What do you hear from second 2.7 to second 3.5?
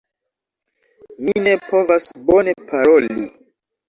paroli.